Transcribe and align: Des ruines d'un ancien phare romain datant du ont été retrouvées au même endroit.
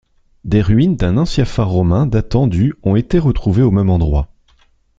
Des 0.45 0.63
ruines 0.63 0.95
d'un 0.95 1.15
ancien 1.17 1.45
phare 1.45 1.69
romain 1.69 2.07
datant 2.07 2.47
du 2.47 2.73
ont 2.81 2.95
été 2.95 3.19
retrouvées 3.19 3.61
au 3.61 3.69
même 3.69 3.91
endroit. 3.91 4.29